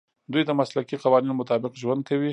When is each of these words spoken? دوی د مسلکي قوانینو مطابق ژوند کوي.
دوی 0.33 0.43
د 0.45 0.51
مسلکي 0.59 0.95
قوانینو 1.03 1.39
مطابق 1.41 1.71
ژوند 1.81 2.01
کوي. 2.09 2.29